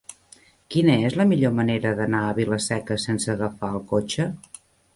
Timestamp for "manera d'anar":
1.59-2.23